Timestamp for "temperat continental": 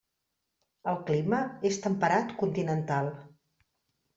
1.85-3.13